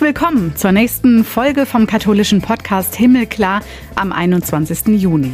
[0.00, 3.60] Willkommen zur nächsten Folge vom katholischen Podcast Himmelklar
[3.96, 4.98] am 21.
[4.98, 5.32] Juni.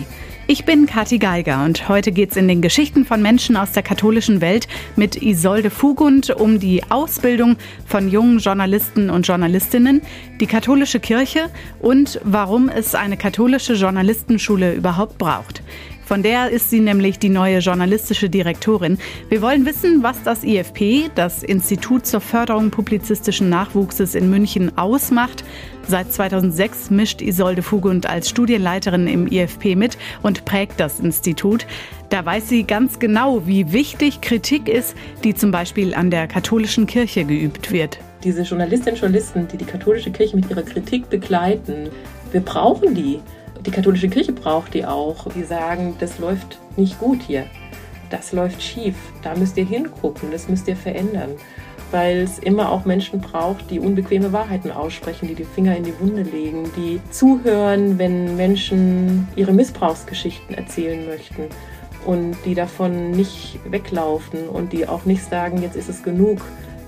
[0.49, 3.85] Ich bin Kathi Geiger und heute geht es in den Geschichten von Menschen aus der
[3.85, 4.67] katholischen Welt
[4.97, 7.57] mit Isolde Fugund um die Ausbildung
[7.87, 10.03] von jungen Journalisten und Journalistinnen,
[10.41, 11.49] die katholische Kirche
[11.79, 15.63] und warum es eine katholische Journalistenschule überhaupt braucht.
[16.07, 18.97] Von der ist sie nämlich die neue journalistische Direktorin.
[19.29, 25.43] Wir wollen wissen, was das IFP, das Institut zur Förderung publizistischen Nachwuchses in München, ausmacht.
[25.89, 31.67] Seit 2006 mischt Isolde Fugund als Studienleiterin im IFP mit und prägt das Institut.
[32.09, 34.95] Da weiß sie ganz genau, wie wichtig Kritik ist,
[35.25, 37.99] die zum Beispiel an der katholischen Kirche geübt wird.
[38.23, 41.89] Diese Journalistinnen und Journalisten, die die katholische Kirche mit ihrer Kritik begleiten,
[42.31, 43.19] wir brauchen die.
[43.65, 45.27] Die katholische Kirche braucht die auch.
[45.33, 47.47] Die sagen, das läuft nicht gut hier.
[48.11, 48.95] Das läuft schief.
[49.23, 50.31] Da müsst ihr hingucken.
[50.31, 51.31] Das müsst ihr verändern.
[51.91, 55.99] Weil es immer auch Menschen braucht, die unbequeme Wahrheiten aussprechen, die die Finger in die
[56.01, 61.45] Wunde legen, die zuhören, wenn Menschen ihre Missbrauchsgeschichten erzählen möchten
[62.05, 66.41] und die davon nicht weglaufen und die auch nicht sagen, jetzt ist es genug,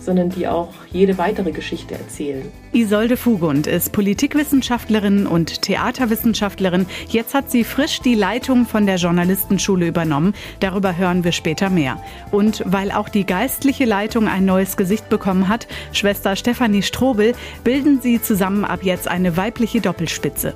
[0.08, 2.50] sondern die auch jede weitere Geschichte erzählen.
[2.72, 6.86] Isolde Fugund ist Politikwissenschaftlerin und Theaterwissenschaftlerin.
[7.10, 10.32] Jetzt hat sie frisch die Leitung von der Journalistenschule übernommen.
[10.60, 12.02] Darüber hören wir später mehr.
[12.30, 18.00] Und weil auch die geistliche Leitung ein neues Gesicht bekommen hat, Schwester Stefanie Strobel, bilden
[18.00, 20.54] sie zusammen ab jetzt eine weibliche Doppelspitze.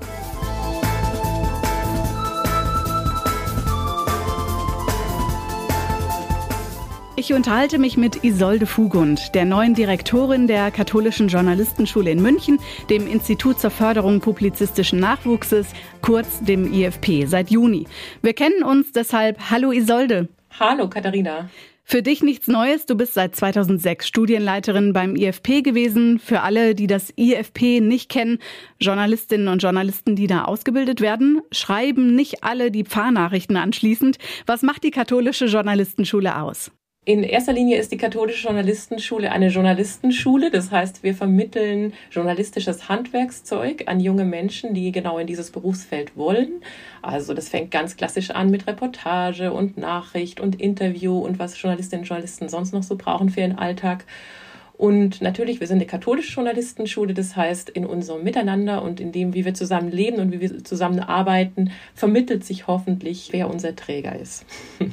[7.23, 12.59] Ich unterhalte mich mit Isolde Fugund, der neuen Direktorin der Katholischen Journalistenschule in München,
[12.91, 15.69] dem Institut zur Förderung publizistischen Nachwuchses,
[16.01, 17.87] kurz dem IFP, seit Juni.
[18.23, 19.39] Wir kennen uns deshalb.
[19.53, 20.31] Hallo Isolde.
[20.59, 21.49] Hallo Katharina.
[21.85, 22.87] Für dich nichts Neues.
[22.87, 26.19] Du bist seit 2006 Studienleiterin beim IFP gewesen.
[26.19, 28.41] Für alle, die das IFP nicht kennen,
[28.81, 34.19] Journalistinnen und Journalisten, die da ausgebildet werden, schreiben nicht alle die Pfarrnachrichten anschließend.
[34.47, 36.73] Was macht die katholische Journalistenschule aus?
[37.05, 40.53] In erster Linie ist die katholische Journalistenschule eine Journalistenschule.
[40.53, 46.63] Das heißt, wir vermitteln journalistisches Handwerkszeug an junge Menschen, die genau in dieses Berufsfeld wollen.
[47.03, 52.05] Also das fängt ganz klassisch an mit Reportage und Nachricht und Interview und was Journalistinnen
[52.05, 54.05] und Journalisten sonst noch so brauchen für ihren Alltag.
[54.75, 59.35] Und natürlich, wir sind eine katholische Journalistenschule, das heißt, in unserem Miteinander und in dem,
[59.35, 64.15] wie wir zusammen leben und wie wir zusammen arbeiten, vermittelt sich hoffentlich, wer unser Träger
[64.15, 64.47] ist.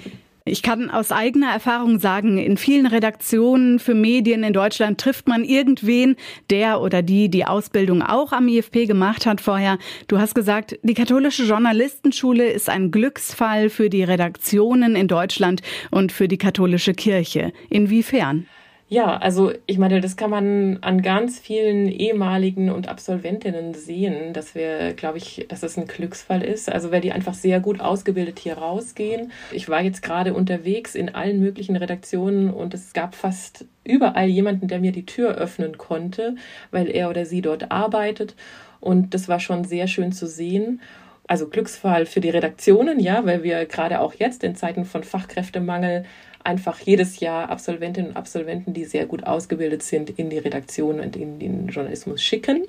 [0.49, 5.43] Ich kann aus eigener Erfahrung sagen, in vielen Redaktionen für Medien in Deutschland trifft man
[5.43, 6.15] irgendwen,
[6.49, 9.77] der oder die die Ausbildung auch am IFP gemacht hat vorher.
[10.07, 15.61] Du hast gesagt, die katholische Journalistenschule ist ein Glücksfall für die Redaktionen in Deutschland
[15.91, 17.53] und für die katholische Kirche.
[17.69, 18.47] Inwiefern?
[18.91, 24.55] Ja, also ich meine, das kann man an ganz vielen ehemaligen und Absolventinnen sehen, dass
[24.55, 26.71] wir, glaube ich, dass es ein Glücksfall ist.
[26.71, 29.31] Also weil die einfach sehr gut ausgebildet hier rausgehen.
[29.51, 34.67] Ich war jetzt gerade unterwegs in allen möglichen Redaktionen und es gab fast überall jemanden,
[34.67, 36.35] der mir die Tür öffnen konnte,
[36.71, 38.35] weil er oder sie dort arbeitet.
[38.79, 40.81] Und das war schon sehr schön zu sehen
[41.27, 46.05] also Glücksfall für die Redaktionen, ja, weil wir gerade auch jetzt in Zeiten von Fachkräftemangel
[46.43, 51.15] einfach jedes Jahr Absolventinnen und Absolventen, die sehr gut ausgebildet sind, in die Redaktion und
[51.15, 52.65] in den Journalismus schicken.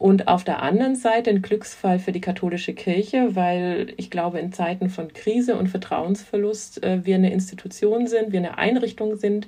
[0.00, 4.50] Und auf der anderen Seite ein Glücksfall für die katholische Kirche, weil ich glaube, in
[4.50, 9.46] Zeiten von Krise und Vertrauensverlust äh, wir eine Institution sind, wir eine Einrichtung sind,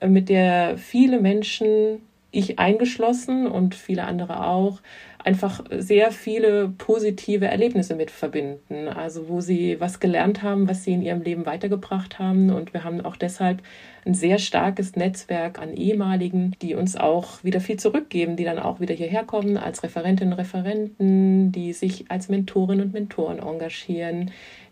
[0.00, 4.82] äh, mit der viele Menschen, ich eingeschlossen und viele andere auch,
[5.26, 8.86] einfach sehr viele positive Erlebnisse mit verbinden.
[8.86, 12.50] Also wo sie was gelernt haben, was sie in ihrem Leben weitergebracht haben.
[12.50, 13.60] Und wir haben auch deshalb
[14.06, 18.78] ein sehr starkes Netzwerk an ehemaligen, die uns auch wieder viel zurückgeben, die dann auch
[18.78, 24.30] wieder hierher kommen als Referentinnen und Referenten, die sich als Mentorinnen und Mentoren engagieren,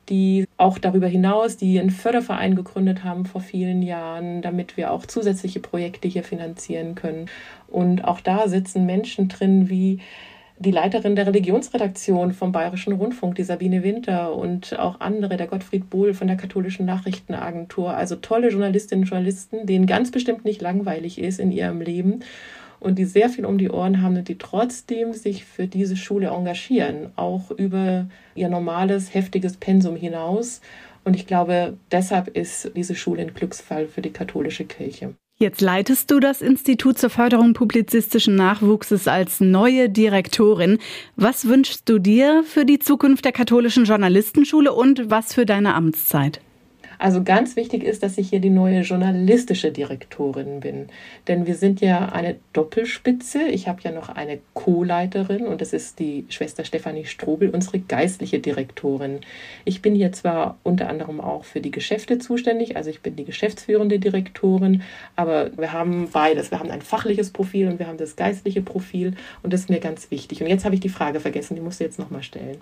[0.08, 5.04] die auch darüber hinaus, die einen Förderverein gegründet haben vor vielen Jahren, damit wir auch
[5.04, 7.26] zusätzliche Projekte hier finanzieren können.
[7.66, 9.98] Und auch da sitzen Menschen drin wie
[10.58, 15.90] die Leiterin der Religionsredaktion vom Bayerischen Rundfunk, die Sabine Winter und auch andere, der Gottfried
[15.90, 17.94] Bohl von der Katholischen Nachrichtenagentur.
[17.94, 22.20] Also tolle Journalistinnen und Journalisten, denen ganz bestimmt nicht langweilig ist in ihrem Leben
[22.78, 26.28] und die sehr viel um die Ohren haben und die trotzdem sich für diese Schule
[26.28, 30.60] engagieren, auch über ihr normales, heftiges Pensum hinaus.
[31.02, 35.14] Und ich glaube, deshalb ist diese Schule ein Glücksfall für die katholische Kirche.
[35.36, 40.78] Jetzt leitest du das Institut zur Förderung publizistischen Nachwuchses als neue Direktorin.
[41.16, 46.40] Was wünschst du dir für die Zukunft der katholischen Journalistenschule und was für deine Amtszeit?
[47.04, 50.86] Also ganz wichtig ist, dass ich hier die neue journalistische Direktorin bin.
[51.28, 53.42] Denn wir sind ja eine Doppelspitze.
[53.42, 58.38] Ich habe ja noch eine Co-Leiterin und das ist die Schwester Stefanie Strobel, unsere geistliche
[58.38, 59.20] Direktorin.
[59.66, 63.26] Ich bin hier zwar unter anderem auch für die Geschäfte zuständig, also ich bin die
[63.26, 64.80] geschäftsführende Direktorin,
[65.14, 66.52] aber wir haben beides.
[66.52, 69.12] Wir haben ein fachliches Profil und wir haben das geistliche Profil
[69.42, 70.40] und das ist mir ganz wichtig.
[70.40, 72.56] Und jetzt habe ich die Frage vergessen, die musst du jetzt nochmal stellen.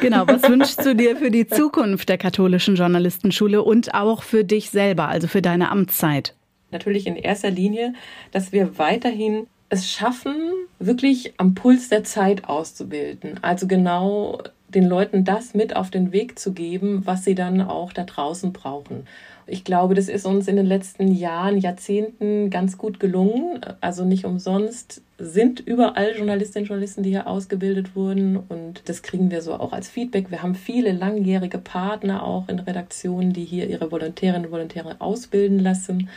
[0.00, 4.70] Genau, was wünschst du dir für die Zukunft der katholischen Journalistenschule und auch für dich
[4.70, 6.34] selber, also für deine Amtszeit?
[6.70, 7.94] Natürlich in erster Linie,
[8.30, 10.34] dass wir weiterhin es schaffen,
[10.78, 13.38] wirklich am Puls der Zeit auszubilden.
[13.42, 17.92] Also genau den Leuten das mit auf den Weg zu geben, was sie dann auch
[17.92, 19.06] da draußen brauchen.
[19.46, 23.60] Ich glaube, das ist uns in den letzten Jahren, Jahrzehnten ganz gut gelungen.
[23.80, 28.36] Also nicht umsonst sind überall Journalistinnen und Journalisten, die hier ausgebildet wurden.
[28.36, 30.30] Und das kriegen wir so auch als Feedback.
[30.30, 35.58] Wir haben viele langjährige Partner auch in Redaktionen, die hier ihre Volontärinnen und Volontäre ausbilden
[35.58, 36.08] lassen.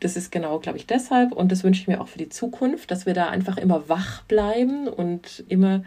[0.00, 1.32] Das ist genau, glaube ich, deshalb.
[1.32, 4.22] Und das wünsche ich mir auch für die Zukunft, dass wir da einfach immer wach
[4.24, 5.82] bleiben und immer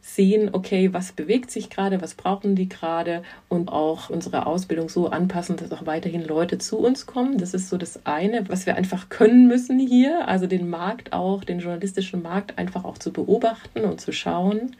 [0.00, 5.08] sehen, okay, was bewegt sich gerade, was brauchen die gerade und auch unsere Ausbildung so
[5.08, 7.38] anpassen, dass auch weiterhin Leute zu uns kommen.
[7.38, 11.44] Das ist so das eine, was wir einfach können müssen hier, also den Markt auch,
[11.44, 14.76] den journalistischen Markt einfach auch zu beobachten und zu schauen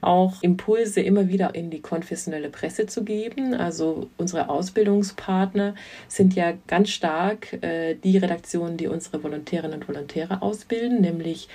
[0.00, 3.54] auch Impulse immer wieder in die konfessionelle Presse zu geben.
[3.54, 5.74] Also unsere Ausbildungspartner
[6.08, 11.48] sind ja ganz stark äh, die Redaktionen, die unsere Volontärinnen und Volontäre ausbilden, nämlich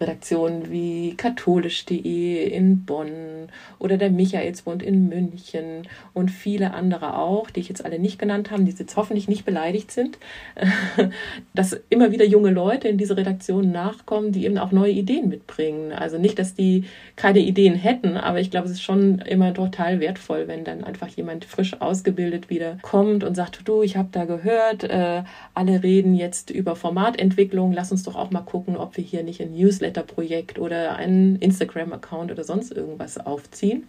[0.00, 3.48] Redaktionen wie katholisch.de in Bonn
[3.78, 8.50] oder der Michaelsbund in München und viele andere auch, die ich jetzt alle nicht genannt
[8.50, 10.18] habe, die jetzt hoffentlich nicht beleidigt sind,
[11.54, 15.92] dass immer wieder junge Leute in diese Redaktion nachkommen, die eben auch neue Ideen mitbringen.
[15.92, 16.84] Also nicht, dass die
[17.16, 21.08] keine Ideen hätten, aber ich glaube, es ist schon immer total wertvoll, wenn dann einfach
[21.08, 25.22] jemand frisch ausgebildet wieder kommt und sagt, du, ich habe da gehört, äh,
[25.54, 29.40] alle reden jetzt über Formatentwicklung, lass uns doch auch mal gucken, ob wir hier nicht
[29.40, 33.86] ein Newsletter Newsletter-Projekt oder einen Instagram-Account oder sonst irgendwas aufziehen.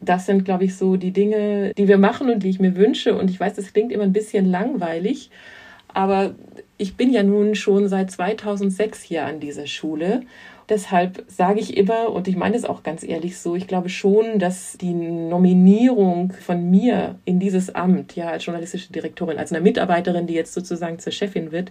[0.00, 3.16] Das sind, glaube ich, so die Dinge, die wir machen und die ich mir wünsche.
[3.16, 5.30] Und ich weiß, das klingt immer ein bisschen langweilig,
[5.88, 6.34] aber
[6.76, 10.22] ich bin ja nun schon seit 2006 hier an dieser Schule
[10.68, 14.38] Deshalb sage ich immer, und ich meine es auch ganz ehrlich so, ich glaube schon,
[14.38, 20.26] dass die Nominierung von mir in dieses Amt, ja, als journalistische Direktorin, als eine Mitarbeiterin,
[20.26, 21.70] die jetzt sozusagen zur Chefin wird,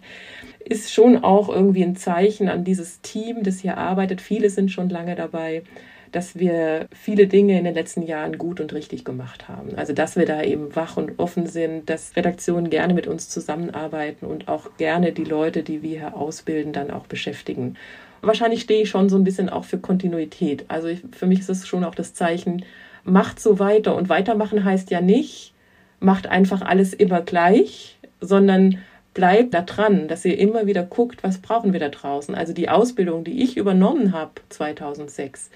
[0.63, 4.21] ist schon auch irgendwie ein Zeichen an dieses Team, das hier arbeitet.
[4.21, 5.63] Viele sind schon lange dabei
[6.13, 9.75] dass wir viele Dinge in den letzten Jahren gut und richtig gemacht haben.
[9.75, 14.27] Also dass wir da eben wach und offen sind, dass Redaktionen gerne mit uns zusammenarbeiten
[14.27, 17.75] und auch gerne die Leute, die wir hier ausbilden, dann auch beschäftigen
[18.23, 20.65] wahrscheinlich stehe ich schon so ein bisschen auch für Kontinuität.
[20.67, 22.65] Also ich, für mich ist es schon auch das Zeichen,
[23.03, 23.95] macht so weiter.
[23.95, 25.53] Und weitermachen heißt ja nicht,
[25.99, 28.79] macht einfach alles immer gleich, sondern
[29.13, 32.33] bleibt da dran, dass ihr immer wieder guckt, was brauchen wir da draußen.
[32.33, 35.51] Also die Ausbildung, die ich übernommen habe 2006,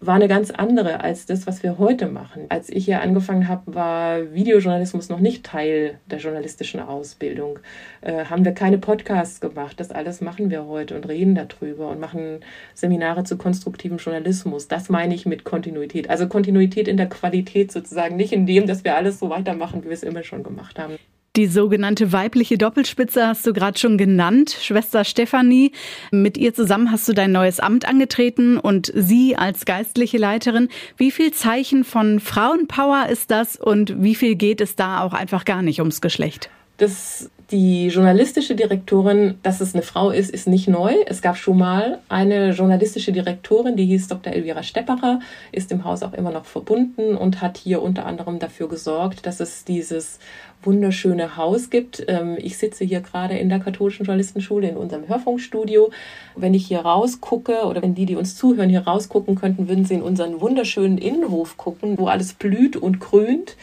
[0.00, 2.46] war eine ganz andere als das, was wir heute machen.
[2.50, 7.58] Als ich hier angefangen habe, war Videojournalismus noch nicht Teil der journalistischen Ausbildung.
[8.00, 9.80] Äh, haben wir keine Podcasts gemacht.
[9.80, 12.40] Das alles machen wir heute und reden darüber und machen
[12.74, 14.68] Seminare zu konstruktivem Journalismus.
[14.68, 16.08] Das meine ich mit Kontinuität.
[16.08, 19.88] Also Kontinuität in der Qualität sozusagen, nicht in dem, dass wir alles so weitermachen, wie
[19.88, 20.96] wir es immer schon gemacht haben.
[21.36, 25.72] Die sogenannte weibliche Doppelspitze hast du gerade schon genannt, Schwester Stefanie.
[26.10, 30.68] Mit ihr zusammen hast du dein neues Amt angetreten und sie als geistliche Leiterin.
[30.96, 35.44] Wie viel Zeichen von Frauenpower ist das und wie viel geht es da auch einfach
[35.44, 36.50] gar nicht ums Geschlecht?
[36.78, 40.94] Das die journalistische Direktorin, dass es eine Frau ist, ist nicht neu.
[41.06, 44.34] Es gab schon mal eine journalistische Direktorin, die hieß Dr.
[44.34, 45.20] Elvira Stepperer,
[45.50, 49.40] ist im Haus auch immer noch verbunden und hat hier unter anderem dafür gesorgt, dass
[49.40, 50.18] es dieses
[50.62, 52.04] wunderschöne Haus gibt.
[52.08, 55.90] Ähm, ich sitze hier gerade in der katholischen Journalistenschule in unserem Hörfunkstudio.
[56.36, 59.94] Wenn ich hier rausgucke oder wenn die, die uns zuhören, hier rausgucken könnten, würden sie
[59.94, 63.56] in unseren wunderschönen Innenhof gucken, wo alles blüht und grünt.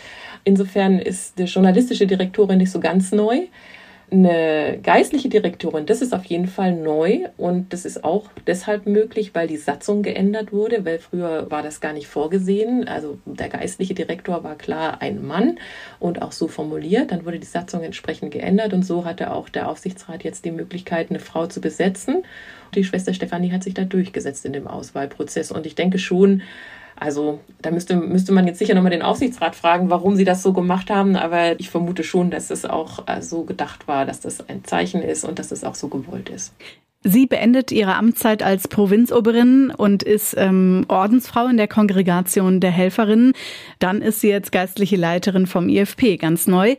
[0.44, 3.48] Insofern ist die journalistische Direktorin nicht so ganz neu.
[4.12, 9.34] Eine geistliche Direktorin, das ist auf jeden Fall neu und das ist auch deshalb möglich,
[9.34, 12.88] weil die Satzung geändert wurde, weil früher war das gar nicht vorgesehen.
[12.88, 15.58] Also der geistliche Direktor war klar ein Mann
[16.00, 17.12] und auch so formuliert.
[17.12, 21.10] Dann wurde die Satzung entsprechend geändert und so hatte auch der Aufsichtsrat jetzt die Möglichkeit,
[21.10, 22.24] eine Frau zu besetzen.
[22.76, 26.44] Die Schwester Stefanie hat sich da durchgesetzt in dem Auswahlprozess und ich denke schon,
[26.96, 30.54] also da müsste, müsste man jetzt sicher nochmal den Aufsichtsrat fragen, warum sie das so
[30.54, 31.16] gemacht haben.
[31.16, 35.02] Aber ich vermute schon, dass es auch äh, so gedacht war, dass das ein Zeichen
[35.02, 36.54] ist und dass es auch so gewollt ist.
[37.08, 43.34] Sie beendet ihre Amtszeit als Provinzoberin und ist ähm, Ordensfrau in der Kongregation der Helferinnen.
[43.78, 46.75] Dann ist sie jetzt geistliche Leiterin vom IFP, ganz neu.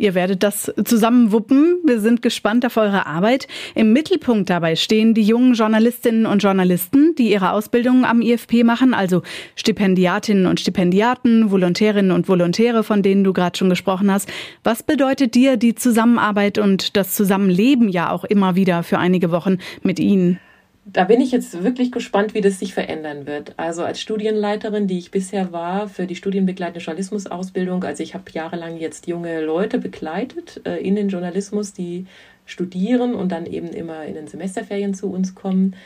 [0.00, 1.76] Ihr werdet das zusammen wuppen.
[1.84, 3.46] Wir sind gespannt auf eure Arbeit.
[3.74, 8.94] Im Mittelpunkt dabei stehen die jungen Journalistinnen und Journalisten, die ihre Ausbildung am IFP machen,
[8.94, 9.20] also
[9.56, 14.32] Stipendiatinnen und Stipendiaten, Volontärinnen und Volontäre, von denen du gerade schon gesprochen hast.
[14.64, 19.58] Was bedeutet dir die Zusammenarbeit und das Zusammenleben ja auch immer wieder für einige Wochen
[19.82, 20.40] mit ihnen?
[20.84, 23.54] Da bin ich jetzt wirklich gespannt, wie das sich verändern wird.
[23.58, 28.78] Also als Studienleiterin, die ich bisher war für die studienbegleitende Journalismusausbildung, also ich habe jahrelang
[28.78, 32.06] jetzt junge Leute begleitet äh, in den Journalismus, die
[32.46, 35.76] studieren und dann eben immer in den Semesterferien zu uns kommen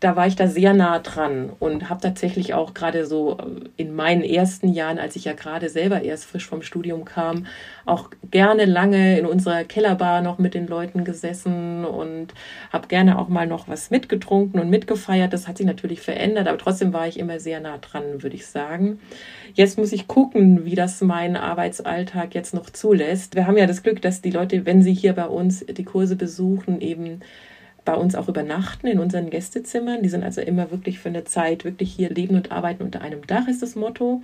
[0.00, 3.94] da war ich da sehr nah dran und habe tatsächlich auch gerade so äh, in
[3.94, 7.46] meinen ersten Jahren, als ich ja gerade selber erst frisch vom Studium kam,
[7.84, 12.28] auch gerne lange in unserer Kellerbar noch mit den Leuten gesessen und
[12.72, 15.34] habe gerne auch mal noch was mitgetrunken und mitgefeiert.
[15.34, 18.46] Das hat sich natürlich verändert, aber trotzdem war ich immer sehr nah dran, würde ich
[18.46, 19.00] sagen.
[19.52, 23.34] Jetzt muss ich gucken, wie das mein Arbeitsalltag jetzt noch zulässt.
[23.34, 26.16] Wir haben ja das Glück, dass die Leute, wenn sie hier bei uns die Kurse
[26.16, 27.20] besuchen, eben
[27.84, 30.02] bei uns auch übernachten in unseren Gästezimmern.
[30.02, 33.26] Die sind also immer wirklich für eine Zeit wirklich hier leben und arbeiten unter einem
[33.26, 34.22] Dach, ist das Motto.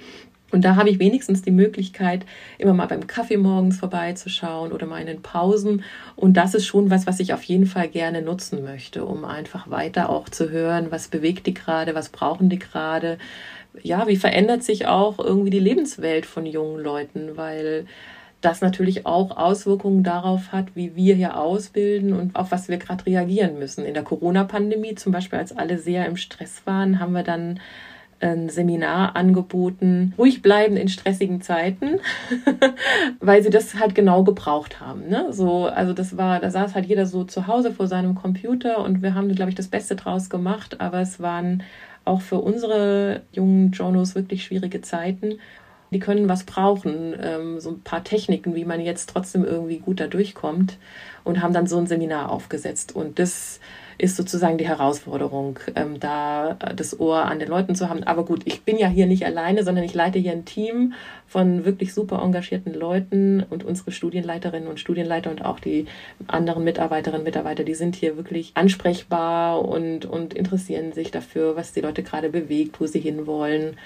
[0.52, 2.24] Und da habe ich wenigstens die Möglichkeit,
[2.58, 5.82] immer mal beim Kaffee morgens vorbeizuschauen oder mal in den Pausen.
[6.14, 9.68] Und das ist schon was, was ich auf jeden Fall gerne nutzen möchte, um einfach
[9.70, 13.18] weiter auch zu hören, was bewegt die gerade, was brauchen die gerade.
[13.82, 17.86] Ja, wie verändert sich auch irgendwie die Lebenswelt von jungen Leuten, weil
[18.40, 23.06] das natürlich auch Auswirkungen darauf hat, wie wir hier ausbilden und auf was wir gerade
[23.06, 23.84] reagieren müssen.
[23.84, 27.60] In der Corona-Pandemie zum Beispiel, als alle sehr im Stress waren, haben wir dann
[28.20, 31.98] ein Seminar angeboten, ruhig bleiben in stressigen Zeiten,
[33.20, 35.08] weil sie das halt genau gebraucht haben.
[35.08, 35.32] Ne?
[35.32, 39.02] So, also das war, da saß halt jeder so zu Hause vor seinem Computer und
[39.02, 41.62] wir haben, glaube ich, das Beste draus gemacht, aber es waren
[42.04, 45.38] auch für unsere jungen Journos wirklich schwierige Zeiten.
[45.90, 50.00] Die können was brauchen, ähm, so ein paar Techniken, wie man jetzt trotzdem irgendwie gut
[50.00, 50.78] da durchkommt
[51.24, 52.94] und haben dann so ein Seminar aufgesetzt.
[52.94, 53.60] Und das
[53.98, 58.02] ist sozusagen die Herausforderung, ähm, da das Ohr an den Leuten zu haben.
[58.02, 60.92] Aber gut, ich bin ja hier nicht alleine, sondern ich leite hier ein Team
[61.26, 65.86] von wirklich super engagierten Leuten und unsere Studienleiterinnen und Studienleiter und auch die
[66.26, 71.72] anderen Mitarbeiterinnen und Mitarbeiter, die sind hier wirklich ansprechbar und, und interessieren sich dafür, was
[71.72, 73.76] die Leute gerade bewegt, wo sie hinwollen.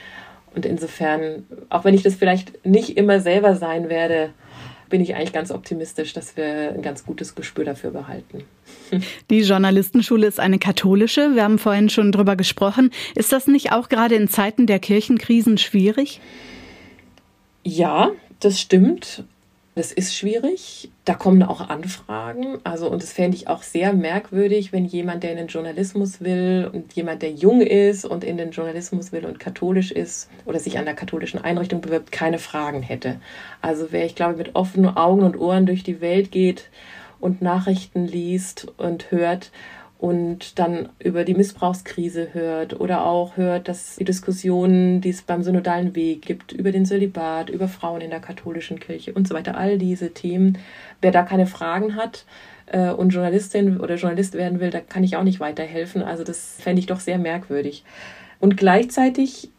[0.54, 4.30] Und insofern, auch wenn ich das vielleicht nicht immer selber sein werde,
[4.88, 8.42] bin ich eigentlich ganz optimistisch, dass wir ein ganz gutes Gespür dafür behalten.
[9.30, 11.34] Die Journalistenschule ist eine katholische.
[11.34, 12.90] Wir haben vorhin schon drüber gesprochen.
[13.14, 16.20] Ist das nicht auch gerade in Zeiten der Kirchenkrisen schwierig?
[17.62, 19.24] Ja, das stimmt.
[19.76, 20.90] Das ist schwierig.
[21.04, 22.58] Da kommen auch Anfragen.
[22.64, 26.68] Also, und das fände ich auch sehr merkwürdig, wenn jemand, der in den Journalismus will
[26.72, 30.76] und jemand, der jung ist und in den Journalismus will und katholisch ist oder sich
[30.76, 33.20] an der katholischen Einrichtung bewirbt, keine Fragen hätte.
[33.62, 36.68] Also, wer, ich glaube, mit offenen Augen und Ohren durch die Welt geht
[37.20, 39.52] und Nachrichten liest und hört
[40.00, 45.42] und dann über die Missbrauchskrise hört oder auch hört, dass die Diskussionen, die es beim
[45.42, 49.58] synodalen Weg gibt, über den Zölibat, über Frauen in der katholischen Kirche und so weiter,
[49.58, 50.56] all diese Themen,
[51.02, 52.24] wer da keine Fragen hat
[52.66, 56.02] äh, und Journalistin oder Journalist werden will, da kann ich auch nicht weiterhelfen.
[56.02, 57.84] Also das fände ich doch sehr merkwürdig.
[58.38, 59.50] Und gleichzeitig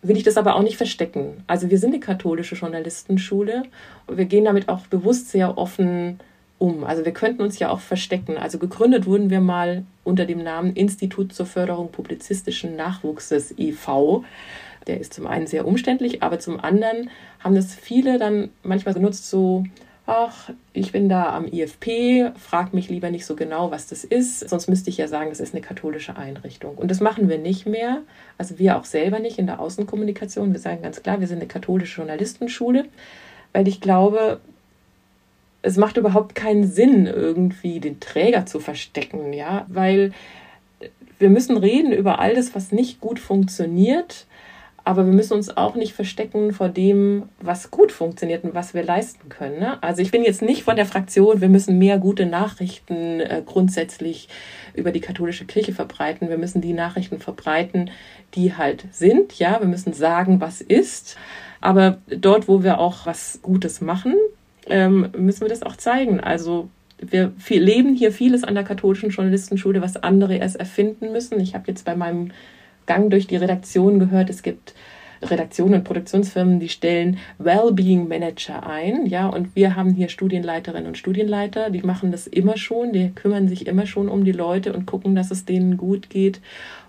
[0.00, 1.42] will ich das aber auch nicht verstecken.
[1.48, 3.64] Also wir sind eine katholische Journalistenschule.
[4.08, 6.20] Wir gehen damit auch bewusst sehr offen
[6.62, 6.84] um.
[6.84, 8.38] Also wir könnten uns ja auch verstecken.
[8.38, 14.24] Also gegründet wurden wir mal unter dem Namen Institut zur Förderung publizistischen Nachwuchses e.V.
[14.86, 19.28] Der ist zum einen sehr umständlich, aber zum anderen haben das viele dann manchmal genutzt,
[19.28, 19.64] so,
[20.06, 24.48] ach, ich bin da am IFP, frag mich lieber nicht so genau, was das ist,
[24.48, 26.76] sonst müsste ich ja sagen, das ist eine katholische Einrichtung.
[26.76, 28.02] Und das machen wir nicht mehr,
[28.38, 30.52] also wir auch selber nicht in der Außenkommunikation.
[30.52, 32.86] Wir sagen ganz klar, wir sind eine katholische Journalistenschule,
[33.52, 34.40] weil ich glaube,
[35.62, 40.12] es macht überhaupt keinen Sinn, irgendwie den Träger zu verstecken, ja, weil
[41.18, 44.26] wir müssen reden über all das, was nicht gut funktioniert,
[44.84, 48.82] aber wir müssen uns auch nicht verstecken vor dem, was gut funktioniert und was wir
[48.82, 49.60] leisten können.
[49.60, 49.80] Ne?
[49.80, 54.28] Also ich bin jetzt nicht von der Fraktion, wir müssen mehr gute Nachrichten äh, grundsätzlich
[54.74, 56.28] über die katholische Kirche verbreiten.
[56.28, 57.90] Wir müssen die Nachrichten verbreiten,
[58.34, 59.38] die halt sind.
[59.38, 61.16] Ja, wir müssen sagen, was ist.
[61.60, 64.16] Aber dort, wo wir auch was Gutes machen,
[64.66, 66.20] ähm, müssen wir das auch zeigen.
[66.20, 71.40] Also wir viel, leben hier vieles an der katholischen Journalistenschule, was andere erst erfinden müssen.
[71.40, 72.30] Ich habe jetzt bei meinem
[72.86, 74.74] Gang durch die Redaktion gehört, es gibt
[75.22, 80.98] Redaktionen und Produktionsfirmen, die stellen Wellbeing Manager ein, ja, und wir haben hier Studienleiterinnen und
[80.98, 84.86] Studienleiter, die machen das immer schon, die kümmern sich immer schon um die Leute und
[84.86, 86.40] gucken, dass es denen gut geht.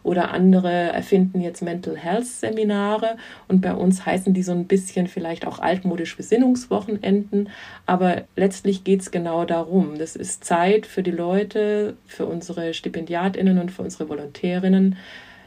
[0.03, 3.15] Oder andere erfinden jetzt Mental Health Seminare
[3.47, 7.49] und bei uns heißen die so ein bisschen vielleicht auch altmodisch Besinnungswochenenden.
[7.85, 9.97] Aber letztlich geht es genau darum.
[9.97, 14.97] Das ist Zeit für die Leute, für unsere Stipendiatinnen und für unsere Volontärinnen,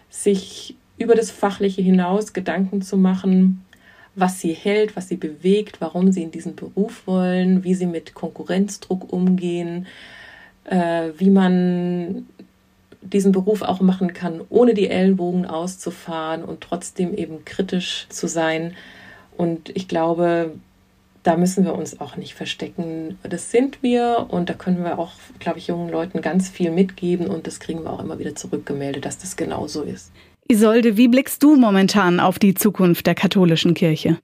[0.08, 3.62] sich über das Fachliche hinaus Gedanken zu machen,
[4.14, 8.14] was sie hält, was sie bewegt, warum sie in diesen Beruf wollen, wie sie mit
[8.14, 9.86] Konkurrenzdruck umgehen,
[10.64, 12.26] äh, wie man
[13.02, 18.74] diesen Beruf auch machen kann, ohne die Ellenbogen auszufahren und trotzdem eben kritisch zu sein.
[19.36, 20.52] Und ich glaube,
[21.22, 23.18] da müssen wir uns auch nicht verstecken.
[23.28, 27.26] Das sind wir und da können wir auch, glaube ich, jungen Leuten ganz viel mitgeben
[27.26, 30.12] und das kriegen wir auch immer wieder zurückgemeldet, dass das genauso ist.
[30.48, 34.18] Isolde, wie blickst du momentan auf die Zukunft der katholischen Kirche?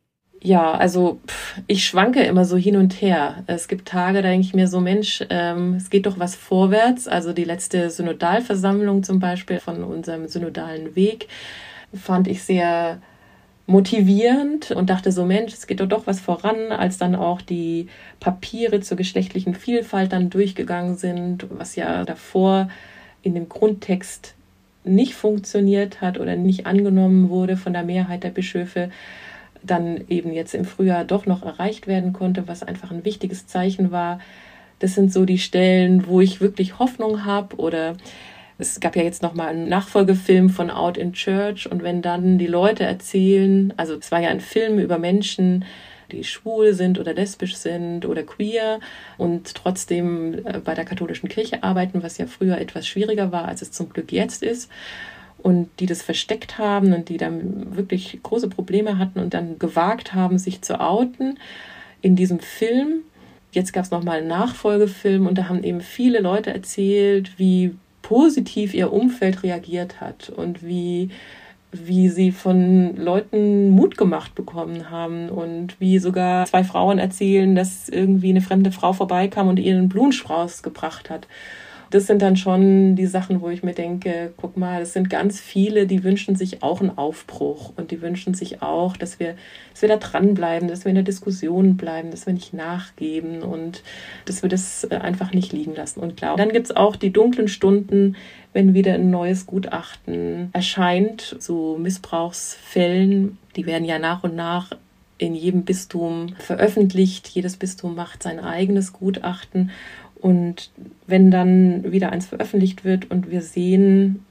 [0.44, 1.20] Ja, also
[1.68, 3.44] ich schwanke immer so hin und her.
[3.46, 7.06] Es gibt Tage, da denke ich mir so, Mensch, ähm, es geht doch was vorwärts.
[7.06, 11.28] Also die letzte Synodalversammlung zum Beispiel von unserem synodalen Weg
[11.94, 13.00] fand ich sehr
[13.66, 17.86] motivierend und dachte so, Mensch, es geht doch doch was voran, als dann auch die
[18.18, 22.68] Papiere zur geschlechtlichen Vielfalt dann durchgegangen sind, was ja davor
[23.22, 24.34] in dem Grundtext
[24.82, 28.90] nicht funktioniert hat oder nicht angenommen wurde von der Mehrheit der Bischöfe,
[29.64, 33.90] dann eben jetzt im Frühjahr doch noch erreicht werden konnte, was einfach ein wichtiges Zeichen
[33.90, 34.18] war.
[34.78, 37.96] Das sind so die Stellen, wo ich wirklich Hoffnung habe oder
[38.58, 42.38] es gab ja jetzt noch mal einen Nachfolgefilm von Out in Church und wenn dann
[42.38, 45.64] die Leute erzählen, also es war ja ein Film über Menschen,
[46.12, 48.80] die schwul sind oder lesbisch sind oder queer
[49.18, 53.62] und trotzdem äh, bei der katholischen Kirche arbeiten, was ja früher etwas schwieriger war, als
[53.62, 54.70] es zum Glück jetzt ist.
[55.42, 60.14] Und die das versteckt haben und die dann wirklich große Probleme hatten und dann gewagt
[60.14, 61.38] haben, sich zu outen
[62.00, 63.02] in diesem Film.
[63.50, 68.72] Jetzt gab es nochmal einen Nachfolgefilm und da haben eben viele Leute erzählt, wie positiv
[68.72, 71.10] ihr Umfeld reagiert hat und wie
[71.72, 77.88] wie sie von Leuten Mut gemacht bekommen haben und wie sogar zwei Frauen erzählen, dass
[77.88, 81.26] irgendwie eine fremde Frau vorbeikam und einen Blumenstrauß gebracht hat
[81.92, 85.38] das sind dann schon die Sachen, wo ich mir denke, guck mal, es sind ganz
[85.38, 89.34] viele, die wünschen sich auch einen Aufbruch und die wünschen sich auch, dass wir,
[89.72, 93.82] dass wir da dranbleiben, dass wir in der Diskussion bleiben, dass wir nicht nachgeben und
[94.24, 96.38] dass wir das äh, einfach nicht liegen lassen und glauben.
[96.38, 98.16] Dann gibt es auch die dunklen Stunden,
[98.54, 103.36] wenn wieder ein neues Gutachten erscheint zu Missbrauchsfällen.
[103.56, 104.70] Die werden ja nach und nach
[105.22, 107.28] in jedem Bistum veröffentlicht.
[107.28, 109.70] Jedes Bistum macht sein eigenes Gutachten.
[110.22, 110.70] Und
[111.06, 114.24] wenn dann wieder eins veröffentlicht wird und wir sehen,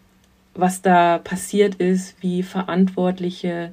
[0.56, 3.72] was da passiert ist, wie Verantwortliche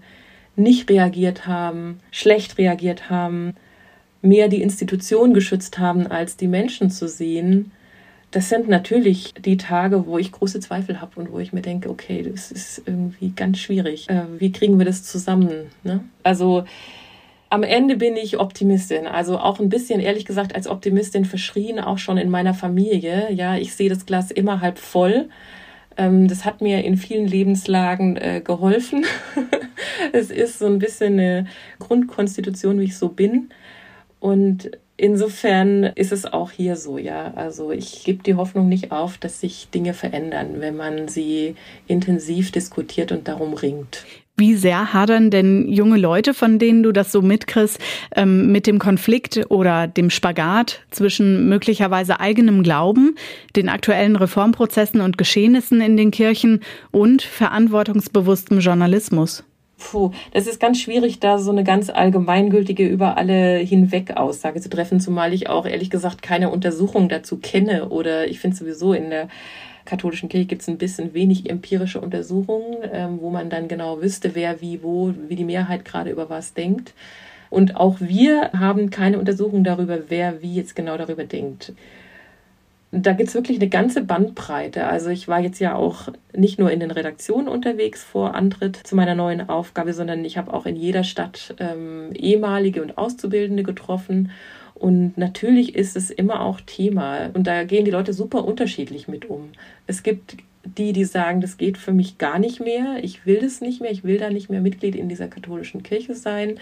[0.57, 3.55] nicht reagiert haben, schlecht reagiert haben,
[4.21, 7.71] mehr die Institution geschützt haben, als die Menschen zu sehen,
[8.33, 11.89] das sind natürlich die Tage, wo ich große Zweifel habe und wo ich mir denke,
[11.89, 14.11] okay, das ist irgendwie ganz schwierig.
[14.11, 15.69] Äh, wie kriegen wir das zusammen?
[15.83, 16.01] Ne?
[16.25, 16.65] Also
[17.51, 19.07] am Ende bin ich Optimistin.
[19.07, 23.33] Also auch ein bisschen, ehrlich gesagt, als Optimistin verschrien, auch schon in meiner Familie.
[23.33, 25.29] Ja, ich sehe das Glas immer halb voll.
[25.97, 29.05] Ähm, das hat mir in vielen Lebenslagen äh, geholfen.
[30.13, 31.47] es ist so ein bisschen eine
[31.79, 33.51] Grundkonstitution, wie ich so bin.
[34.21, 37.33] Und insofern ist es auch hier so, ja.
[37.35, 41.57] Also ich gebe die Hoffnung nicht auf, dass sich Dinge verändern, wenn man sie
[41.87, 44.05] intensiv diskutiert und darum ringt.
[44.39, 47.81] Wie sehr hadern denn junge Leute, von denen du das so mitkriegst,
[48.15, 53.17] ähm, mit dem Konflikt oder dem Spagat zwischen möglicherweise eigenem Glauben,
[53.57, 56.61] den aktuellen Reformprozessen und Geschehnissen in den Kirchen
[56.93, 59.43] und verantwortungsbewusstem Journalismus?
[59.77, 64.69] Puh, das ist ganz schwierig, da so eine ganz allgemeingültige über alle hinweg Aussage zu
[64.69, 69.11] treffen, zumal ich auch ehrlich gesagt keine Untersuchung dazu kenne oder ich finde sowieso in
[69.11, 69.29] der
[69.89, 74.35] katholischen Kirche gibt es ein bisschen wenig empirische Untersuchungen, ähm, wo man dann genau wüsste,
[74.35, 76.95] wer wie wo, wie die Mehrheit gerade über was denkt.
[77.51, 81.73] Und auch wir haben keine Untersuchung darüber, wer wie jetzt genau darüber denkt.
[82.91, 84.87] Da gibt es wirklich eine ganze Bandbreite.
[84.87, 88.97] Also ich war jetzt ja auch nicht nur in den Redaktionen unterwegs vor Antritt zu
[88.97, 94.31] meiner neuen Aufgabe, sondern ich habe auch in jeder Stadt ähm, ehemalige und Auszubildende getroffen
[94.79, 97.31] und natürlich ist es immer auch Thema.
[97.35, 99.51] Und da gehen die Leute super unterschiedlich mit um.
[99.87, 102.97] Es gibt die, die sagen, das geht für mich gar nicht mehr.
[103.03, 103.91] Ich will das nicht mehr.
[103.91, 106.59] Ich will da nicht mehr Mitglied in dieser katholischen Kirche sein.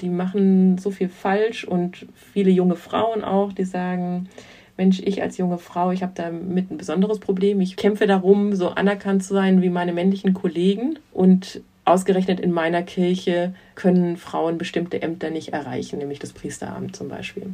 [0.00, 4.28] Die machen so viel falsch und viele junge Frauen auch, die sagen,
[4.76, 7.60] Mensch, ich als junge Frau, ich habe damit ein besonderes Problem.
[7.60, 10.98] Ich kämpfe darum, so anerkannt zu sein wie meine männlichen Kollegen.
[11.12, 17.08] Und ausgerechnet in meiner Kirche können Frauen bestimmte Ämter nicht erreichen, nämlich das Priesteramt zum
[17.08, 17.52] Beispiel.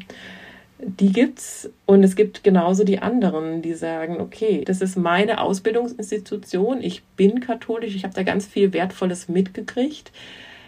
[0.79, 6.83] Die gibt's und es gibt genauso die anderen, die sagen, okay, das ist meine Ausbildungsinstitution,
[6.83, 10.13] ich bin katholisch, ich habe da ganz viel Wertvolles mitgekriegt.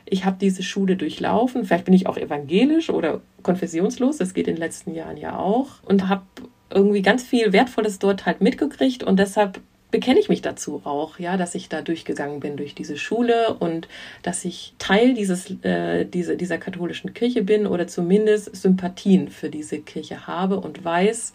[0.09, 4.55] Ich habe diese Schule durchlaufen, vielleicht bin ich auch evangelisch oder konfessionslos, das geht in
[4.55, 6.23] den letzten Jahren ja auch und habe
[6.71, 9.61] irgendwie ganz viel Wertvolles dort halt mitgekriegt und deshalb
[9.97, 13.89] bekenne ich mich dazu auch, ja, dass ich da durchgegangen bin durch diese Schule und
[14.23, 19.79] dass ich Teil dieses, äh, diese, dieser katholischen Kirche bin oder zumindest Sympathien für diese
[19.79, 21.33] Kirche habe und weiß,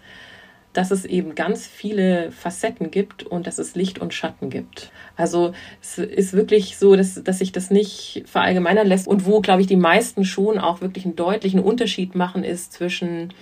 [0.74, 4.92] dass es eben ganz viele Facetten gibt und dass es Licht und Schatten gibt.
[5.16, 9.62] Also es ist wirklich so, dass, dass sich das nicht verallgemeinern lässt und wo, glaube
[9.62, 13.34] ich, die meisten schon auch wirklich einen deutlichen Unterschied machen, ist zwischen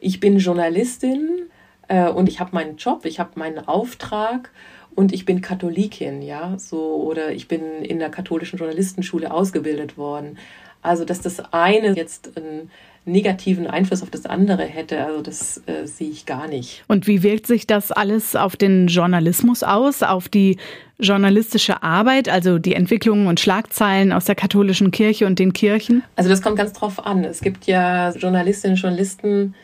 [0.00, 1.50] ich bin Journalistin
[1.90, 4.50] äh, und ich habe meinen Job, ich habe meinen Auftrag
[4.94, 10.38] und ich bin Katholikin, ja, so oder ich bin in der katholischen Journalistenschule ausgebildet worden.
[10.82, 12.70] Also, dass das eine jetzt einen
[13.04, 16.84] negativen Einfluss auf das andere hätte, also das äh, sehe ich gar nicht.
[16.86, 20.58] Und wie wirkt sich das alles auf den Journalismus aus, auf die
[20.98, 26.02] journalistische Arbeit, also die Entwicklungen und Schlagzeilen aus der katholischen Kirche und den Kirchen?
[26.14, 27.24] Also das kommt ganz drauf an.
[27.24, 29.54] Es gibt ja Journalistinnen und Journalisten,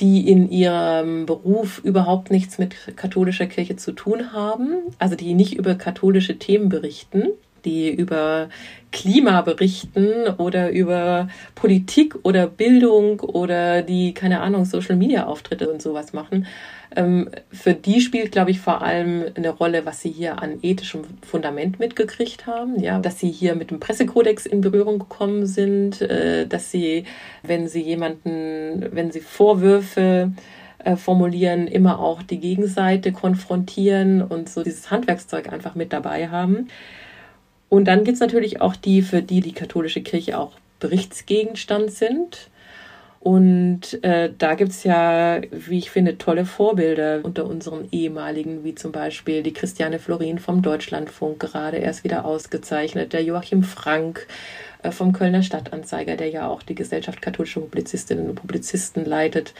[0.00, 5.54] die in ihrem Beruf überhaupt nichts mit katholischer Kirche zu tun haben, also die nicht
[5.54, 7.28] über katholische Themen berichten,
[7.64, 8.48] die über
[8.90, 16.46] Klima berichten oder über Politik oder Bildung oder die, keine Ahnung, Social-Media-Auftritte und sowas machen.
[16.96, 21.02] Ähm, für die spielt, glaube ich, vor allem eine Rolle, was sie hier an ethischem
[21.22, 22.80] Fundament mitgekriegt haben.
[22.80, 27.04] Ja, dass sie hier mit dem Pressekodex in Berührung gekommen sind, äh, dass sie,
[27.42, 30.32] wenn sie jemanden, wenn sie Vorwürfe
[30.78, 36.68] äh, formulieren, immer auch die Gegenseite konfrontieren und so dieses Handwerkszeug einfach mit dabei haben.
[37.68, 42.48] Und dann gibt es natürlich auch die, für die die katholische Kirche auch Berichtsgegenstand sind.
[43.20, 48.76] Und äh, da gibt es ja, wie ich finde, tolle Vorbilder unter unseren ehemaligen, wie
[48.76, 54.26] zum Beispiel die Christiane Florin vom Deutschlandfunk, gerade erst wieder ausgezeichnet, der Joachim Frank
[54.90, 59.54] vom Kölner Stadtanzeiger, der ja auch die Gesellschaft katholischer Publizistinnen und Publizisten leitet,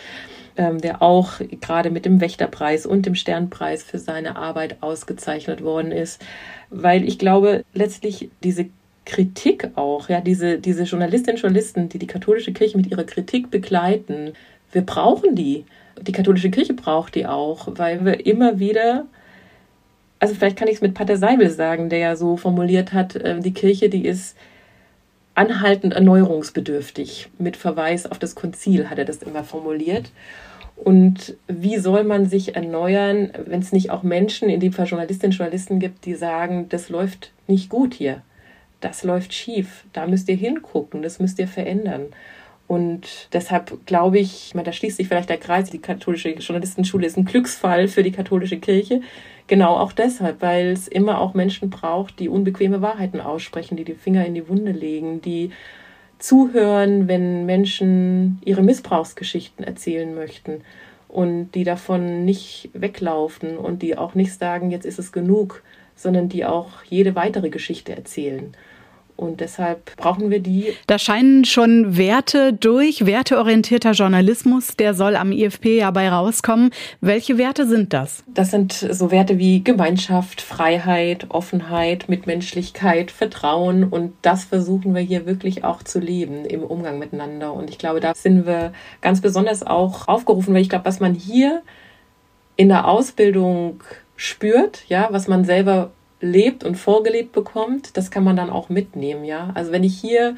[0.57, 5.93] ähm, der auch gerade mit dem Wächterpreis und dem Sternpreis für seine Arbeit ausgezeichnet worden
[5.93, 6.25] ist.
[6.71, 8.67] Weil ich glaube, letztlich diese
[9.05, 13.51] Kritik auch, ja, diese, diese Journalistinnen und Journalisten, die die katholische Kirche mit ihrer Kritik
[13.51, 14.33] begleiten,
[14.71, 15.65] wir brauchen die.
[16.01, 19.07] Die katholische Kirche braucht die auch, weil wir immer wieder,
[20.21, 23.41] also vielleicht kann ich es mit Pater Seibel sagen, der ja so formuliert hat, äh,
[23.41, 24.37] die Kirche, die ist
[25.39, 27.29] anhaltend erneuerungsbedürftig.
[27.39, 30.11] Mit Verweis auf das Konzil hat er das immer formuliert.
[30.77, 35.33] Und wie soll man sich erneuern, wenn es nicht auch Menschen, in dem Fall Journalistinnen
[35.33, 38.23] und Journalisten gibt, die sagen, das läuft nicht gut hier
[38.81, 42.07] das läuft schief, da müsst ihr hingucken, das müsst ihr verändern.
[42.69, 47.07] Und deshalb glaube ich, ich meine, da schließt sich vielleicht der Kreis, die katholische Journalistenschule
[47.07, 49.01] ist ein Glücksfall für die katholische Kirche.
[49.47, 53.95] Genau auch deshalb, weil es immer auch Menschen braucht, die unbequeme Wahrheiten aussprechen, die die
[53.95, 55.51] Finger in die Wunde legen, die
[56.19, 60.61] zuhören, wenn Menschen ihre Missbrauchsgeschichten erzählen möchten
[61.09, 65.63] und die davon nicht weglaufen und die auch nicht sagen, jetzt ist es genug,
[65.97, 68.53] sondern die auch jede weitere Geschichte erzählen.
[69.19, 70.75] Und deshalb brauchen wir die.
[70.87, 76.71] Da scheinen schon Werte durch, werteorientierter Journalismus, der soll am IFP ja bei rauskommen.
[77.01, 78.23] Welche Werte sind das?
[78.29, 83.83] Das sind so Werte wie Gemeinschaft, Freiheit, Offenheit, Mitmenschlichkeit, Vertrauen.
[83.83, 87.53] Und das versuchen wir hier wirklich auch zu leben im Umgang miteinander.
[87.53, 91.15] Und ich glaube, da sind wir ganz besonders auch aufgerufen, weil ich glaube, was man
[91.15, 91.63] hier
[92.55, 93.83] in der Ausbildung
[94.15, 99.25] spürt, ja, was man selber lebt und vorgelebt bekommt, das kann man dann auch mitnehmen,
[99.25, 99.51] ja.
[99.55, 100.37] Also wenn ich hier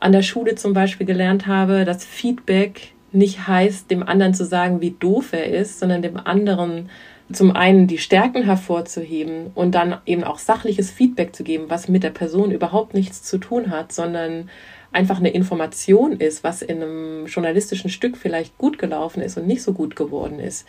[0.00, 4.80] an der Schule zum Beispiel gelernt habe, dass Feedback nicht heißt, dem anderen zu sagen,
[4.80, 6.88] wie doof er ist, sondern dem anderen
[7.30, 12.02] zum einen die Stärken hervorzuheben und dann eben auch sachliches Feedback zu geben, was mit
[12.02, 14.50] der Person überhaupt nichts zu tun hat, sondern
[14.92, 19.62] einfach eine Information ist, was in einem journalistischen Stück vielleicht gut gelaufen ist und nicht
[19.62, 20.66] so gut geworden ist.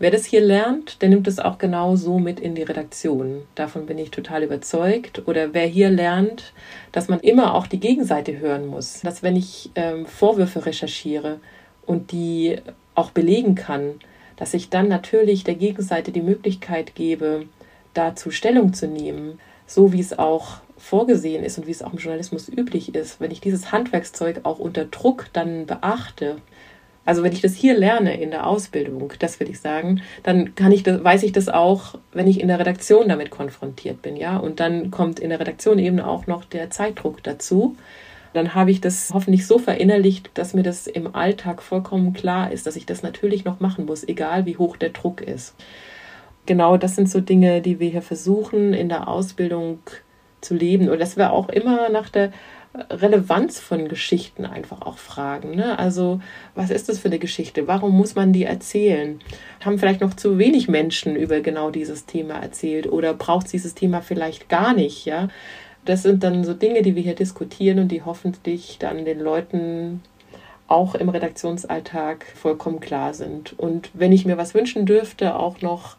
[0.00, 3.42] Wer das hier lernt, der nimmt es auch genau so mit in die Redaktion.
[3.56, 5.26] Davon bin ich total überzeugt.
[5.26, 6.52] Oder wer hier lernt,
[6.92, 9.00] dass man immer auch die Gegenseite hören muss.
[9.00, 11.40] Dass wenn ich ähm, Vorwürfe recherchiere
[11.84, 12.58] und die
[12.94, 13.94] auch belegen kann,
[14.36, 17.46] dass ich dann natürlich der Gegenseite die Möglichkeit gebe,
[17.92, 21.98] dazu Stellung zu nehmen, so wie es auch vorgesehen ist und wie es auch im
[21.98, 23.20] Journalismus üblich ist.
[23.20, 26.36] Wenn ich dieses Handwerkszeug auch unter Druck dann beachte,
[27.08, 30.72] Also wenn ich das hier lerne in der Ausbildung, das will ich sagen, dann kann
[30.72, 34.36] ich das, weiß ich das auch, wenn ich in der Redaktion damit konfrontiert bin, ja.
[34.36, 37.76] Und dann kommt in der Redaktion eben auch noch der Zeitdruck dazu.
[38.34, 42.66] Dann habe ich das hoffentlich so verinnerlicht, dass mir das im Alltag vollkommen klar ist,
[42.66, 45.54] dass ich das natürlich noch machen muss, egal wie hoch der Druck ist.
[46.44, 49.78] Genau, das sind so Dinge, die wir hier versuchen in der Ausbildung
[50.42, 50.90] zu leben.
[50.90, 52.32] Und das wir auch immer nach der
[52.90, 55.56] Relevanz von Geschichten einfach auch fragen.
[55.56, 55.78] Ne?
[55.78, 56.20] Also,
[56.54, 57.66] was ist das für eine Geschichte?
[57.66, 59.20] Warum muss man die erzählen?
[59.64, 63.74] Haben vielleicht noch zu wenig Menschen über genau dieses Thema erzählt oder braucht es dieses
[63.74, 65.06] Thema vielleicht gar nicht?
[65.06, 65.28] Ja,
[65.84, 70.02] das sind dann so Dinge, die wir hier diskutieren und die hoffentlich dann den Leuten
[70.66, 73.58] auch im Redaktionsalltag vollkommen klar sind.
[73.58, 75.96] Und wenn ich mir was wünschen dürfte, auch noch,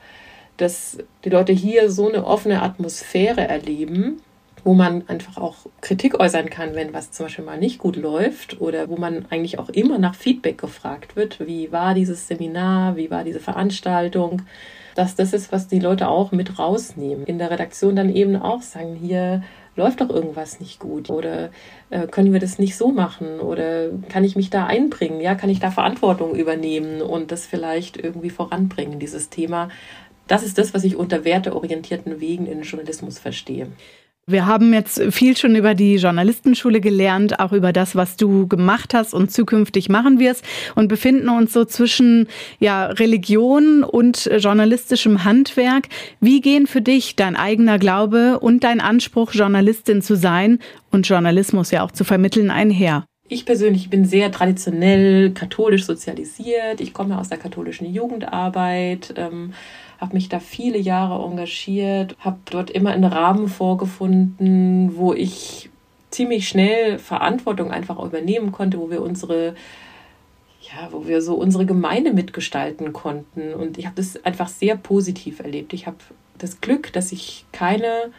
[0.57, 4.21] dass die Leute hier so eine offene Atmosphäre erleben,
[4.63, 8.59] wo man einfach auch Kritik äußern kann, wenn was zum Beispiel mal nicht gut läuft
[8.61, 11.45] oder wo man eigentlich auch immer nach Feedback gefragt wird.
[11.45, 12.95] Wie war dieses Seminar?
[12.95, 14.43] Wie war diese Veranstaltung?
[14.95, 17.25] Dass das ist, was die Leute auch mit rausnehmen.
[17.25, 19.43] In der Redaktion dann eben auch sagen, hier
[19.75, 21.49] läuft doch irgendwas nicht gut oder
[21.89, 25.21] äh, können wir das nicht so machen oder kann ich mich da einbringen?
[25.21, 29.69] Ja, kann ich da Verantwortung übernehmen und das vielleicht irgendwie voranbringen, dieses Thema?
[30.27, 33.71] Das ist das, was ich unter werteorientierten Wegen in Journalismus verstehe.
[34.29, 38.93] Wir haben jetzt viel schon über die Journalistenschule gelernt, auch über das, was du gemacht
[38.93, 42.27] hast und zukünftig machen wirst und befinden uns so zwischen
[42.59, 45.87] ja, Religion und journalistischem Handwerk.
[46.19, 50.59] Wie gehen für dich dein eigener Glaube und dein Anspruch, Journalistin zu sein
[50.91, 53.05] und Journalismus ja auch zu vermitteln, einher?
[53.29, 56.81] Ich persönlich bin sehr traditionell katholisch sozialisiert.
[56.81, 59.13] Ich komme aus der katholischen Jugendarbeit.
[59.17, 59.53] Ähm,
[59.99, 65.69] habe mich da viele Jahre engagiert, habe dort immer einen Rahmen vorgefunden, wo ich
[66.09, 69.55] ziemlich schnell Verantwortung einfach übernehmen konnte, wo wir unsere
[70.61, 73.53] ja, wo wir so unsere Gemeinde mitgestalten konnten.
[73.53, 75.73] Und ich habe das einfach sehr positiv erlebt.
[75.73, 75.97] Ich habe
[76.37, 78.11] das Glück, dass ich keine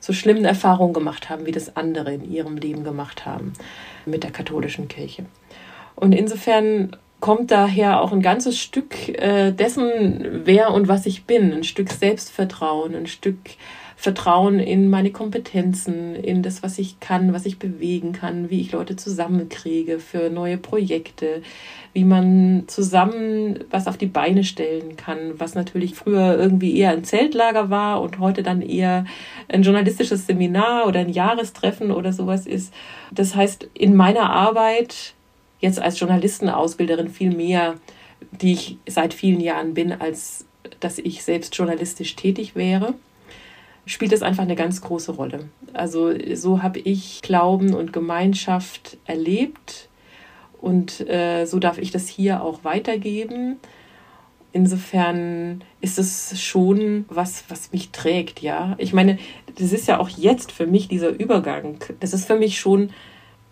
[0.00, 3.52] so schlimmen Erfahrungen gemacht habe, wie das andere in ihrem Leben gemacht haben
[4.04, 5.24] mit der katholischen Kirche.
[5.94, 11.52] Und insofern kommt daher auch ein ganzes Stück äh, dessen, wer und was ich bin,
[11.52, 13.36] ein Stück Selbstvertrauen, ein Stück
[13.96, 18.70] Vertrauen in meine Kompetenzen, in das, was ich kann, was ich bewegen kann, wie ich
[18.70, 21.42] Leute zusammenkriege für neue Projekte,
[21.92, 27.02] wie man zusammen was auf die Beine stellen kann, was natürlich früher irgendwie eher ein
[27.02, 29.04] Zeltlager war und heute dann eher
[29.48, 32.72] ein journalistisches Seminar oder ein Jahrestreffen oder sowas ist.
[33.10, 35.15] Das heißt, in meiner Arbeit
[35.60, 37.76] jetzt als Journalistenausbilderin viel mehr,
[38.30, 40.46] die ich seit vielen Jahren bin, als
[40.80, 42.94] dass ich selbst journalistisch tätig wäre,
[43.86, 45.48] spielt das einfach eine ganz große Rolle.
[45.72, 49.88] Also so habe ich Glauben und Gemeinschaft erlebt
[50.60, 53.56] und äh, so darf ich das hier auch weitergeben.
[54.52, 58.74] Insofern ist es schon was, was mich trägt, ja.
[58.78, 59.18] Ich meine,
[59.54, 61.78] das ist ja auch jetzt für mich dieser Übergang.
[62.00, 62.90] Das ist für mich schon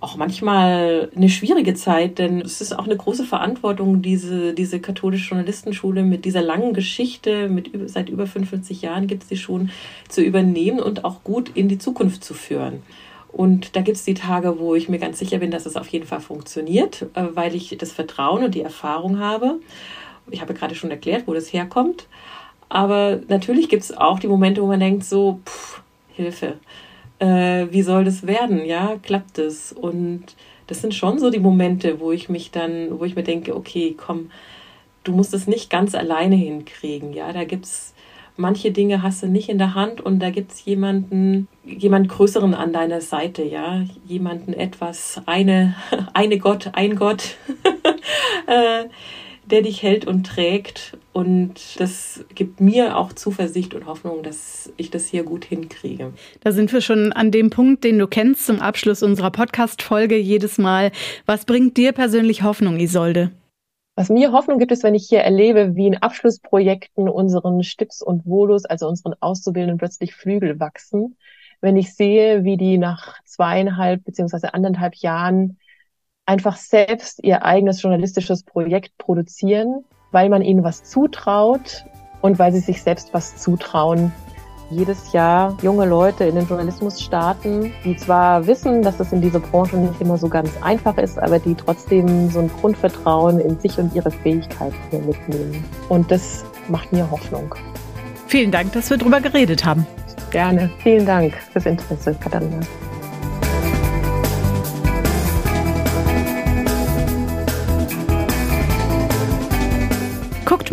[0.04, 5.30] auch manchmal eine schwierige Zeit, denn es ist auch eine große Verantwortung, diese, diese katholische
[5.30, 9.70] Journalistenschule mit dieser langen Geschichte, mit seit über 45 Jahren gibt es die schon,
[10.10, 12.82] zu übernehmen und auch gut in die Zukunft zu führen.
[13.32, 15.88] Und da gibt es die Tage, wo ich mir ganz sicher bin, dass es auf
[15.88, 19.58] jeden Fall funktioniert, äh, weil ich das Vertrauen und die Erfahrung habe.
[20.30, 22.06] Ich habe gerade schon erklärt, wo das herkommt.
[22.68, 25.80] Aber natürlich gibt es auch die Momente, wo man denkt, so, pff,
[26.12, 26.58] Hilfe
[27.18, 28.64] äh, wie soll das werden?
[28.64, 29.72] Ja, klappt es?
[29.72, 30.24] Und
[30.66, 33.94] das sind schon so die Momente, wo ich mich dann, wo ich mir denke, okay,
[33.96, 34.30] komm,
[35.04, 37.12] du musst es nicht ganz alleine hinkriegen.
[37.12, 37.94] Ja, da gibt's
[38.36, 42.54] manche Dinge hast du nicht in der Hand und da gibt es jemanden, jemand Größeren
[42.54, 45.76] an deiner Seite, ja, jemanden etwas, eine,
[46.14, 47.36] eine Gott, ein Gott,
[48.46, 48.86] äh,
[49.50, 50.96] der dich hält und trägt.
[51.12, 56.12] Und das gibt mir auch Zuversicht und Hoffnung, dass ich das hier gut hinkriege.
[56.40, 60.58] Da sind wir schon an dem Punkt, den du kennst zum Abschluss unserer Podcast-Folge jedes
[60.58, 60.90] Mal.
[61.26, 63.30] Was bringt dir persönlich Hoffnung, Isolde?
[63.96, 68.26] Was mir Hoffnung gibt, ist, wenn ich hier erlebe, wie in Abschlussprojekten unseren Stips und
[68.26, 71.16] Volus, also unseren Auszubildenden, plötzlich Flügel wachsen.
[71.60, 75.58] Wenn ich sehe, wie die nach zweieinhalb beziehungsweise anderthalb Jahren
[76.26, 81.84] einfach selbst ihr eigenes journalistisches Projekt produzieren, weil man ihnen was zutraut
[82.22, 84.12] und weil sie sich selbst was zutrauen.
[84.70, 89.40] Jedes Jahr junge Leute in den Journalismus starten, die zwar wissen, dass das in dieser
[89.40, 93.78] Branche nicht immer so ganz einfach ist, aber die trotzdem so ein Grundvertrauen in sich
[93.78, 95.62] und ihre Fähigkeiten hier mitnehmen.
[95.90, 97.54] Und das macht mir Hoffnung.
[98.26, 99.86] Vielen Dank, dass wir darüber geredet haben.
[100.30, 100.70] Gerne.
[100.82, 102.60] Vielen Dank fürs Interesse, Katharina.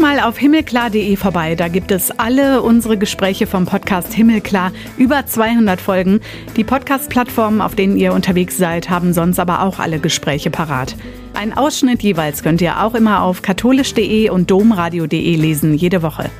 [0.02, 1.54] Mal auf himmelklar.de vorbei.
[1.54, 4.72] Da gibt es alle unsere Gespräche vom Podcast Himmelklar.
[4.98, 6.22] Über 200 Folgen.
[6.58, 10.96] Die Podcast-Plattformen, auf denen ihr unterwegs seid, haben sonst aber auch alle Gespräche parat.
[11.36, 16.32] Ein Ausschnitt jeweils könnt ihr auch immer auf katholisch.de und domradio.de lesen, jede Woche.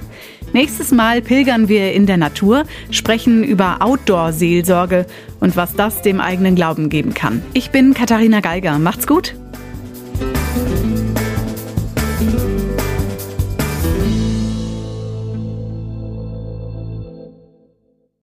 [0.54, 5.06] Nächstes Mal pilgern wir in der Natur, sprechen über Outdoor-Seelsorge
[5.40, 7.44] und was das dem eigenen Glauben geben kann.
[7.54, 8.80] Ich bin Katharina Geiger.
[8.80, 9.36] Macht's gut!